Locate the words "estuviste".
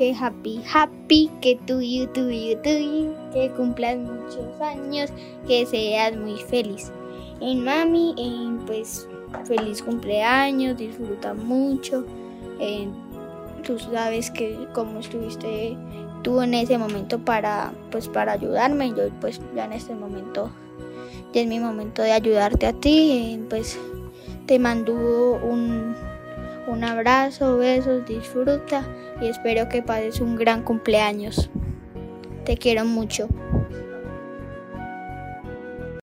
15.00-15.76